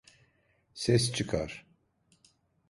[0.73, 1.65] Ses çıkar!